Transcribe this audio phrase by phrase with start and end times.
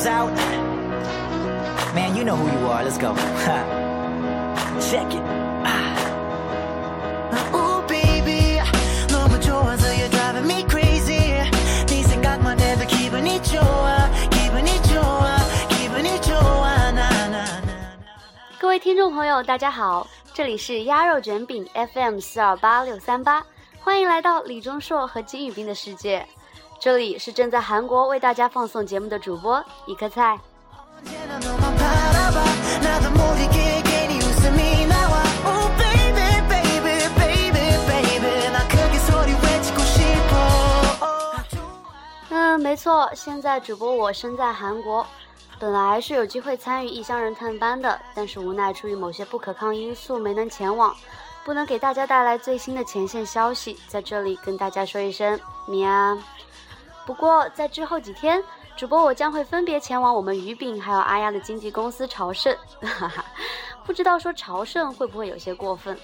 [0.00, 0.32] goes out.
[1.94, 2.84] Man, you know who you are.
[2.84, 3.14] Let's go.
[4.80, 5.22] Check it.
[7.54, 8.60] Ooh, baby.
[9.08, 11.42] 너무 좋아서 you're driving me crazy.
[11.86, 14.08] 네 생각만 해도 기분이 좋아.
[14.30, 15.36] 기분이 좋아.
[15.68, 16.92] 기분이 좋아.
[16.92, 17.96] 나, 나, 나.
[18.58, 23.44] 各位听众朋友，大家好，这里是鸭肉卷饼 FM 四二八六三八，
[23.80, 26.26] 欢迎来到李钟硕和金宇彬的世界。
[26.81, 30.35] 这里是正在韩国为大家放送节目的主播一颗菜。
[42.31, 45.05] 嗯，没错，现在主播我身在韩国，
[45.59, 50.95] 本来是有机会参与《异乡人》探班的，但是无奈出于某些不可抗因素没能前往，
[51.45, 56.17] 不能给大家带来最新的前线消息，在这里跟大家说一声米安。
[57.05, 58.43] 不过在之后几天，
[58.75, 62.55] 主播我将会分别前往我们鱼饼还有阿丫的经纪公司朝圣，
[63.83, 65.97] 不知道说朝圣会不会有些过分。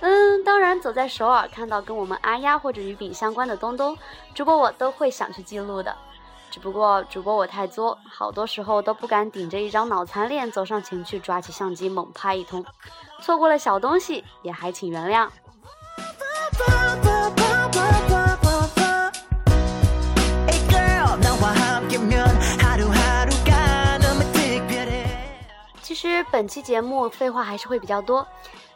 [0.00, 3.96] 嗯，当然，走在首尔看到跟我们阿丫或者鱼饼相关的东东，
[4.34, 5.94] 主播我都会想去记录的。
[6.50, 12.64] 只不过主播我太作，好多时候都不敢顶着一张脑残脸走上前去抓起相机猛拍一通，
[13.20, 15.28] 错过了小东西也还请原谅。
[26.08, 28.26] 实本期节目废话还是会比较多，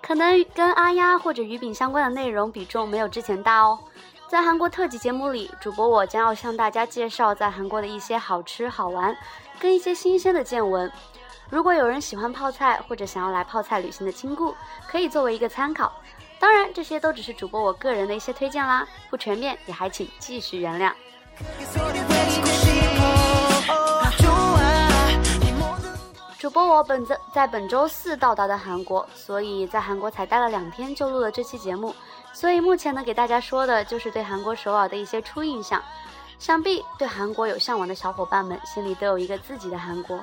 [0.03, 3.79] 可能跟阿丫或者鱼饼相关的内容比重没有之前大哦。
[4.29, 9.17] 在韩国特辑节目里，主播我将要向大家介绍在韩国的一些好吃好玩，
[9.59, 10.91] 跟一些新鲜的见闻。
[11.51, 14.55] 如果有人喜欢泡菜或者想要来泡菜旅行的亲故，
[14.89, 15.93] 可以作为一个参考。
[16.41, 22.14] 当然，这些都只是主播我个人的一些推荐啦，不全面也还请继续原谅。
[26.45, 31.95] 主播我本在在本周四到达的韩国，所以在韩国才待了两天就录了这期节目，
[32.35, 35.83] 所以目前能给大家说的就是对韩国首尔的一些初印象。
[36.39, 40.19] 想必对韩国有向往的小伙伴们心里都有一个自己的韩国，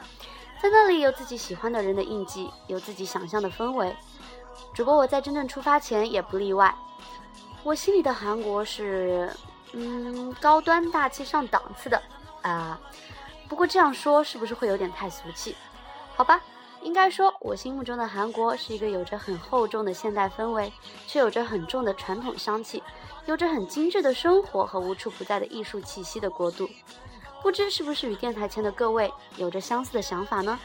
[0.61, 3.91] 在那里有自己喜欢的人的印记，有自己想象的氛围。
[4.75, 6.71] 主播我在真正出发前也不例外，
[7.63, 9.35] 我心里的韩国是，
[9.71, 11.99] 嗯，高端大气上档次的
[12.43, 12.79] 啊。
[13.49, 15.55] 不过这样说是不是会有点太俗气？
[16.15, 16.39] 好吧，
[16.83, 20.71] 应该说，我心目中的韩国是一个有着很厚重的现代氛围，
[21.07, 22.83] 却有着很重的传统香气，
[23.25, 26.69] 有着很精致的生活和无处不在的艺术气息的国度。
[27.41, 30.59] 不知是不是与电台前的各位有着相似的想法呢？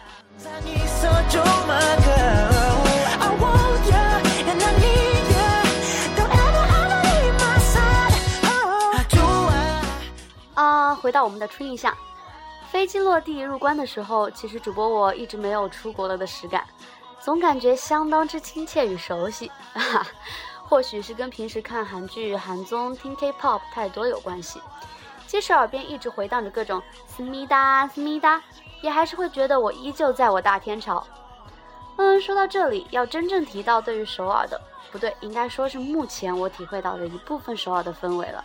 [10.52, 11.96] 啊，回到我们的初印象。
[12.76, 16.62] 飞机落地入关的时候，其实主播我一直没有出国了的实感，
[17.18, 19.50] 总感觉相当之亲切与熟悉。
[19.72, 20.06] 哈哈，
[20.68, 24.60] 或许是跟平时看韩剧、韩综、听 K-pop 太多有关系，
[25.26, 28.42] 即使耳边一直回荡着各种思密达思密达，
[28.82, 31.02] 也还是会觉得我依旧在我大天朝。
[31.96, 34.60] 嗯，说到这里，要真正提到对于首尔的，
[34.92, 38.44] 不对，应该说是目前我体会到的一部分首尔的氛围了。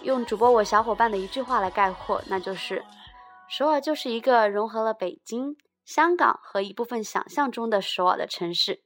[0.00, 2.82] 用主播我小伙伴的一句话来概括，那就是：
[3.48, 8.82] 首尔就是一个融合了北京、香港和一部分想象中的首尔的城市。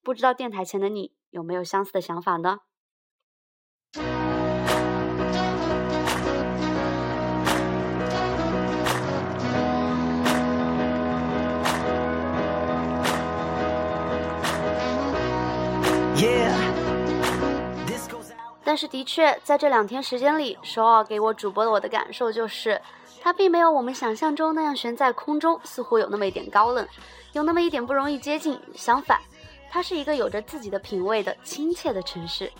[0.00, 2.60] 不知道电台前的你有没有相似的想法呢
[16.14, 16.54] ？Yeah.
[18.64, 22.80] 但是的确，在这两天时间里，首尔给我主播的我的感受就是，
[23.26, 26.86] 它并没有我们想象中那样悬在空中，似乎有那么一点高冷，
[27.32, 28.56] 有那么一点不容易接近。
[28.76, 29.20] 相反，
[29.68, 32.52] 它是一个有着自己的品味的亲切的城市。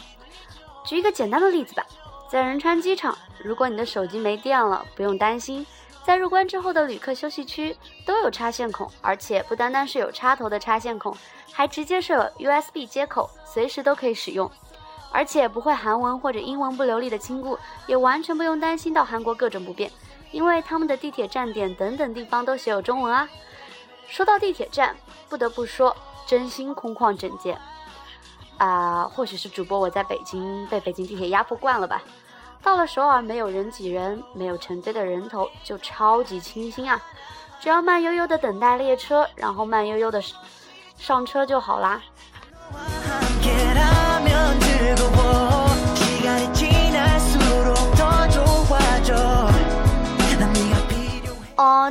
[0.84, 1.86] 举一个简单的例子吧，
[2.28, 5.64] 在仁川机场，如果你的手机没电了，不用担心，
[6.04, 11.16] 在入关之后的旅客休息区都有插线孔，而且不单单是有插头的插线孔，
[11.52, 14.50] 还直接设有 USB 接口，随时都可以使用。
[15.12, 17.56] 而且不会韩文或者英文不流利的亲故，
[17.86, 19.88] 也完全不用担心到韩国各种不便，
[20.30, 23.28] 因为他们的地铁站点等等地方都写有中文啊。
[24.08, 24.96] 说到地铁站，
[25.28, 25.96] 不得不说，
[26.26, 27.58] 真心空旷整洁。
[28.58, 32.02] 啊、或许是主播我在北京被北京地铁压迫惯了吧。
[32.62, 37.00] 到了首尔，没有人挤人，没有成堆的人头，就超级清新啊！
[37.60, 40.22] 只要慢悠悠的等待列车，然后慢悠悠的
[40.96, 42.02] 上车就好啦。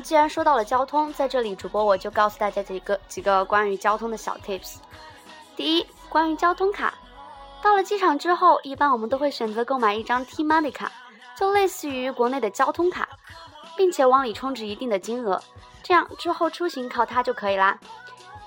[0.06, 4.76] 既然说到了交通，在这里主播我就告诉大家几个几个关于交通的小 tips。
[5.56, 6.94] 第一，关于交通卡，
[7.64, 10.92] 到了机场之后，一般我们都会选择购买一张 T Money 卡，
[11.36, 13.10] 就类似于国内的交通卡，
[13.76, 15.42] 并且往里充值一定的金额，
[15.82, 17.80] 这样之后出行靠它就可以啦。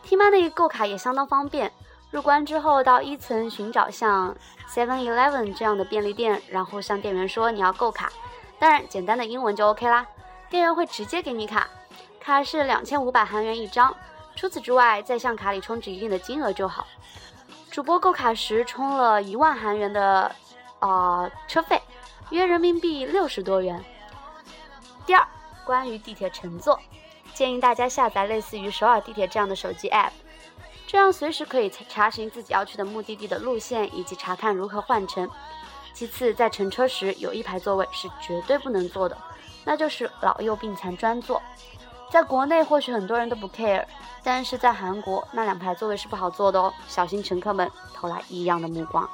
[0.04, 1.72] T Money 购卡也相当方便，
[2.12, 4.32] 入关之后到一层寻找像
[4.72, 8.12] Seven Eleven 这样的便利店，然后向店员说你要购卡，
[8.60, 10.06] 当然简单的英文就 OK 啦。
[10.50, 11.68] 店员会直接给你卡，
[12.20, 13.94] 卡是两千五百韩元一张。
[14.34, 16.86] 除此之外，再向卡里充值一定的金额就好。
[17.70, 20.34] 主播购卡时充了一万韩元的，
[20.80, 21.82] 呃，车费，
[22.30, 23.84] 约人民币六十多元。
[25.04, 25.26] 第二，
[25.64, 26.80] 关于地铁乘坐，
[27.34, 30.10] 建议大家下载类似于首尔地铁这样的手机 app，
[30.86, 35.28] 这样随时可以查询自己要去的目的地的路线以及查看如何换乘。
[35.92, 39.18] 其次，在乘车时有一排座位是绝对不能坐的。
[39.68, 41.42] 那就是老幼病残专座，
[42.10, 43.84] 在国内或许很多人都不 care，
[44.24, 49.06] 但是在韩国那两排座位是不好坐的哦，小心乘客们投来异样的目光。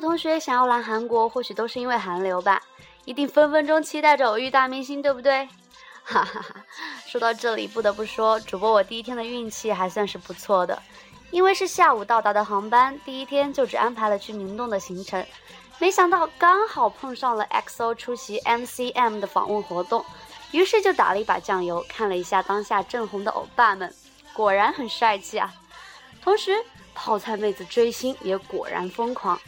[0.00, 2.62] 同学想要来韩国，或许都是因为韩流吧，
[3.04, 5.48] 一定分分钟期待着偶遇大明星，对不对？
[6.02, 6.64] 哈哈哈！
[7.06, 10.80] 说到这里，不得不说，主播我第一天的运气还算是不错的，
[11.30, 15.24] 因为是下午到达的航班，第一天就只安排了去明洞的行程，
[15.78, 20.04] 没想到刚好碰上了 XO 出席 MCM 的访问活动，
[20.50, 23.94] 于是就打了一把酱油，看了一下当下正红的欧巴们，
[24.32, 25.52] 果然很帅气啊！
[26.22, 26.52] 同时，
[26.94, 29.38] 泡菜妹子追星也果然疯狂。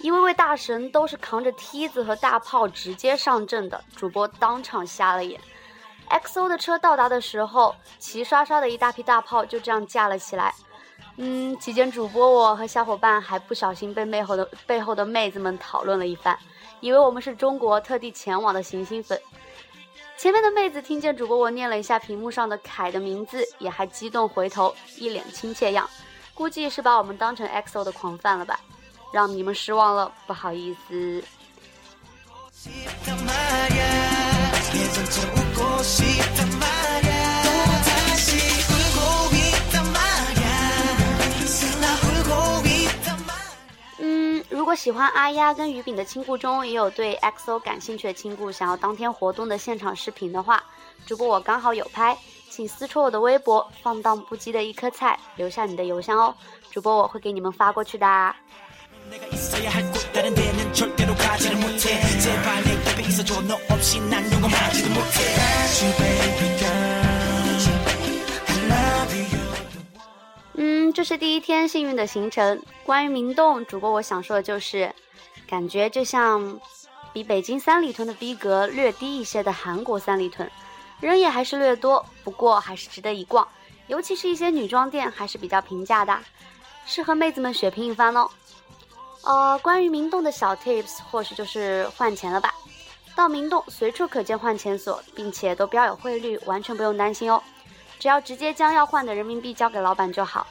[0.00, 5.40] 一位位大神都是扛着梯子和大炮直接上阵的，主播当场瞎了眼。
[6.10, 10.54] XO 的车到达的时候，齐刷刷的一大批大炮就这样架了起来。
[11.16, 16.38] 嗯，期间主播我和小伙伴还不小心被背后的背后的妹子们讨论了一番，
[16.80, 19.18] 以为我们是中国特地前往的行星粉。
[20.16, 25.88] 前面的妹子听见主播我念了一下屏幕上的凯的名字，也还激动回头，一脸亲切样，
[26.32, 28.58] 估计是把我们当成 XO 的狂犯了吧。
[29.12, 31.22] 让你们失望了，不好意思。
[44.84, 50.62] 喜欢阿丫跟鱼饼的亲故中也有对 XO 感兴趣的亲故，想要当天活动的现场视频的话，
[51.06, 52.14] 主播我刚好有拍，
[52.50, 56.34] 请私戳我的微博，放荡不羁的一颗菜，留下你的邮箱哦，
[56.70, 58.36] 主播我会给你们发过去的啊。
[70.94, 72.62] 这是第一天幸运的行程。
[72.84, 74.94] 关于明洞，主播我想说的就是，
[75.44, 76.60] 感觉就像
[77.12, 80.48] 比北京三里屯的逼格略低一些的韩国三里屯，
[81.00, 83.46] 人也还是略多，不过还是值得一逛。
[83.88, 86.16] 尤其是一些女装店还是比较平价的，
[86.86, 88.30] 适合妹子们血拼一番哦。
[89.24, 92.54] 呃，关于明洞的小 tips，或许就是换钱了吧。
[93.16, 97.42] 到明洞随处可见换钱所，并且都标有汇率，完全不用担心哦。
[97.98, 100.46] 只要直接将要换的人民币交给老板就好。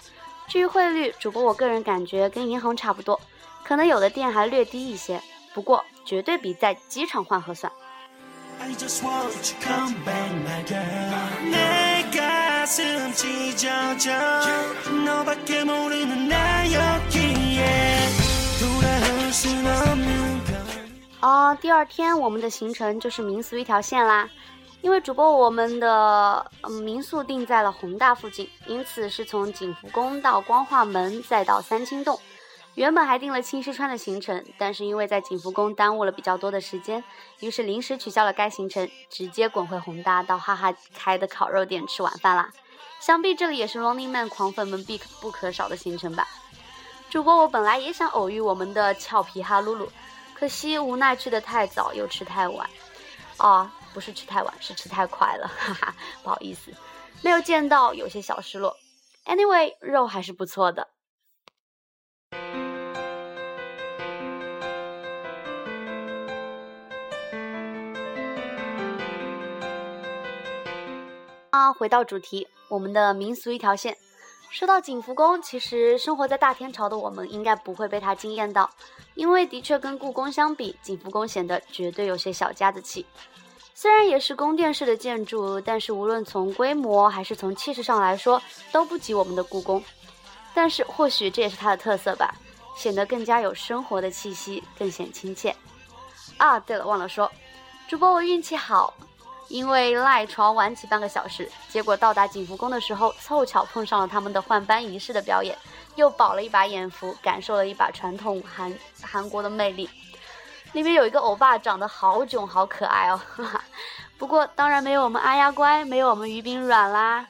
[0.47, 3.19] 至于汇率，主播我个人感觉跟银行差不多，
[3.63, 5.21] 可能有的店还略低一些，
[5.53, 7.71] 不过绝对比在机场换合算。
[21.21, 24.29] 哦，第二天我们的行程就是民俗一条线啦。
[24.83, 26.45] 因为主播我们的、
[26.81, 32.19] 民宿定在了宏大附近，因此是从景福宫到光化门，再到三清洞。
[32.75, 37.01] 原本还定了青石川的行程，但是因为在景福宫耽误了比较多的时间，
[37.39, 42.49] 于是临时取消了该行程，直接滚回宏大到哈哈开的烤肉店吃晚饭啦。
[42.99, 46.27] 想必这里也是 Running Man 狂粉们必不可少的行程吧。
[47.09, 49.89] 主播我本来也想偶遇我们的俏皮哈鲁鲁，
[50.33, 52.69] 可惜无奈去的太早又吃太晚。
[53.37, 56.71] 哦，不是吃太晚是吃太快了哈哈不好意思。
[57.21, 58.75] 没有见到有些小失落。
[59.25, 60.89] Anyway 肉还是不错的。
[71.51, 73.95] 啊回到主题我们的民俗一条线。
[74.49, 78.69] 说到景福宫其实生活在大天朝的我们应该不会被它惊艳到
[79.15, 83.03] 因为的确跟故宫相比景福宫显得绝对有些小家子气。
[83.75, 89.83] 虽然也是宫殿式的建筑，但是无论从规模还是从气势上来说，都不及我们的故宫。
[90.53, 92.35] 但是或许这也是它的特色吧，
[92.77, 95.55] 显得更加有生活的气息，更显亲切。
[96.37, 97.29] 啊，对了，忘了说，
[97.87, 98.93] 主播我运气好。
[99.49, 105.55] 因为赖床晚起半个小时，结果到达景福宫的时候，凑巧碰上了他们的换班仪式的表演，
[105.95, 109.87] 又饱了一把眼福，感受了一把传统韩韩国的魅力。
[110.73, 113.19] 里面有一个欧巴，长得好囧，好可爱哦。
[114.17, 117.25] 不过当然没有我们阿丫乖，没有我们于冰软啦。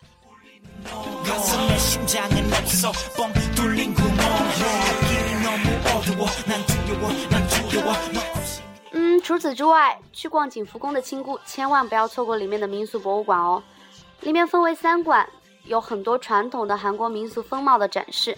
[8.91, 13.61] 嗯，除此之外，去逛景福宫的亲故千万不要错过里面的民俗博物馆哦。
[14.21, 15.27] 里面分为三馆，
[15.65, 18.37] 有很多传统的韩国民俗风貌的展示，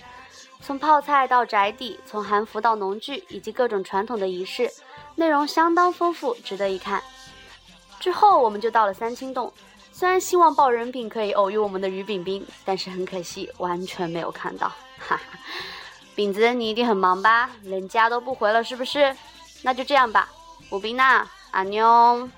[0.62, 4.72] 从泡菜到宅邸，从韩服到农具，以及各种传统的仪式，
[5.16, 7.02] 内容相当丰富值得一看。
[8.00, 9.52] 之后我们就到了三清洞
[9.92, 14.68] 虽然希望抱人饼可以偶遇我们的鱼饼饼但是很可惜完全没有看到。
[15.00, 15.22] 哈哈
[16.14, 17.50] 饼子你一定很忙吧？
[17.64, 19.16] 连家都不回了是不是？
[19.62, 20.30] 那就这样吧
[20.70, 22.30] 我冰娜阿妞。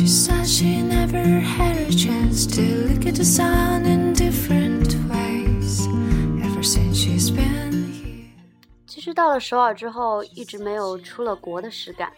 [0.00, 5.86] She said she never had a chance to look at the sun in different ways
[6.42, 8.30] ever since she's been here.
[8.86, 12.10] 其实到了首尔之后，一直没有出了国的实感，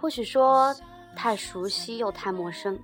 [0.00, 0.74] 或许说
[1.14, 2.78] 太熟悉又太陌生。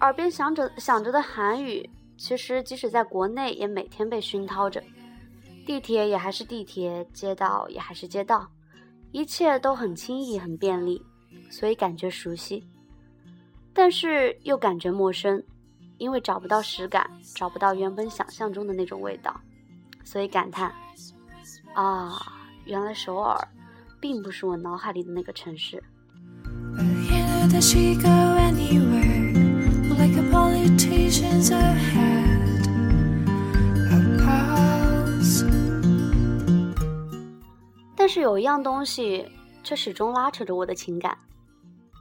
[0.00, 4.84] 耳边响着响着的韩语，其实即使在国内也每天被熏陶着。
[5.64, 8.46] 地铁也还是地铁，街道也还是街道，
[9.12, 11.00] 一切都很轻易很便利，
[11.50, 12.62] 所以感觉熟悉。
[13.74, 15.42] 但是又感觉陌生，
[15.98, 19.40] 因为找不到实感，找不到原本想象中的那种味道，
[20.04, 20.72] 所以感叹：
[21.74, 22.12] 啊，
[22.64, 23.36] 原来首尔
[23.98, 25.82] 并不是我脑海里的那个城市。
[37.96, 39.24] 但是有一样东西
[39.62, 41.16] 却始终拉扯着我的情感。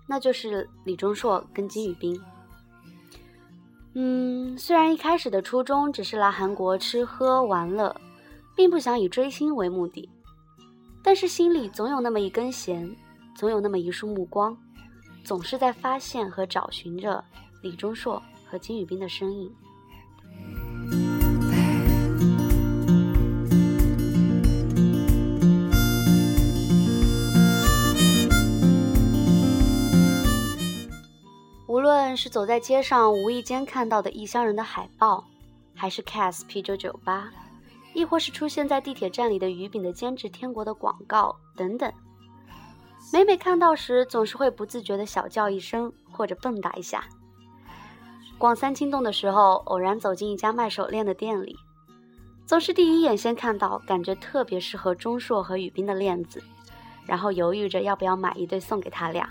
[0.07, 2.19] 那就是李钟硕跟金宇彬。
[3.93, 7.95] 嗯，虽然一开始的初衷只是来韩国吃喝玩乐，
[8.55, 10.09] 并不想以追星为目的，
[11.03, 12.95] 但是心里总有那么一根弦，
[13.35, 14.57] 总有那么一束目光，
[15.23, 17.23] 总是在发现和找寻着
[17.61, 19.53] 李钟硕和金宇彬的身影。
[31.81, 35.25] 无论是走在街上无意间看到的异乡人的海报，
[35.73, 37.31] 还是 Cass 啤酒酒吧，
[37.95, 41.91] 亦或是出现在地铁站里的鱼饼的兼职天国的广告等等，
[43.11, 47.03] 每每看到时，总是会不自觉的小叫一声或者蹦跶一下。
[48.37, 51.55] 逛三清洞的时候，偶然走进一家卖手链的店里，
[52.45, 56.43] 总是第一眼先看到感觉特别适合钟硕和雨冰的链子，
[57.07, 59.27] 然后犹豫着要不要买一对送给他俩。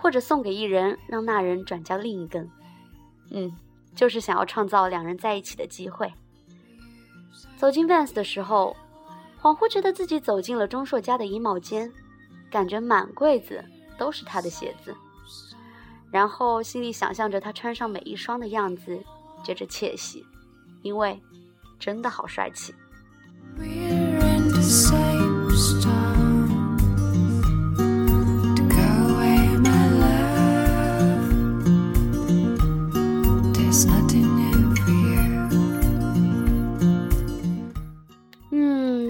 [0.00, 2.48] 或者送给一人，让那人转交另一根，
[3.30, 3.52] 嗯，
[3.96, 6.10] 就是想要创造两人在一起的机会。
[7.56, 8.76] 走进 Vans 的时候，
[9.42, 11.92] 恍惚觉得自己走进了钟硕家的衣帽间，
[12.48, 13.62] 感觉满柜子
[13.98, 14.94] 都是他的鞋子，
[16.12, 19.02] 然后心里想象着他穿上每一双的样子，
[19.44, 20.24] 觉着窃喜，
[20.82, 21.20] 因为
[21.78, 22.72] 真的好帅气。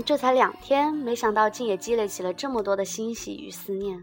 [0.05, 4.03] 这才两天，没想到竟也积累起了这么多的欣喜与思念。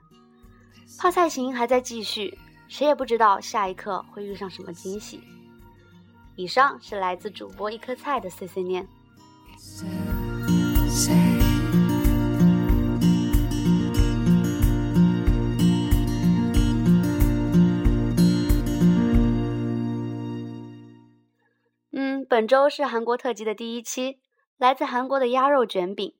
[0.99, 5.19] 泡菜行还在继续，谁也不知道下一刻会遇上什么惊喜。
[6.35, 8.87] 以上是来自主播一颗菜的碎碎念。
[22.27, 24.19] 本周是韩国特辑的第一期。
[24.57, 26.15] 来自韩国的鸭肉卷饼。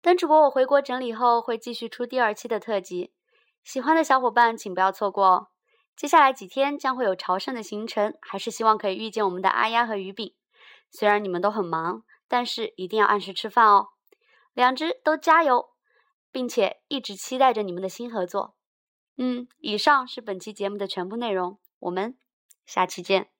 [0.00, 3.12] 等主播我回国整理后，会继续出第二期的特辑，
[3.62, 5.48] 喜欢的小伙伴请不要错过哦。
[5.94, 10.34] 接下来几天将会有朝圣的行程，还是希望可以遇见我们的阿丫和鱼饼。
[10.90, 13.88] 虽然你们都很忙，但是一定要按时吃饭哦。
[14.54, 15.70] 两只都加油，
[16.32, 18.54] 并且一直期待着你们的新合作。
[19.18, 22.16] 嗯，以上是本期节目的全部内容，我们
[22.64, 23.33] 下期见。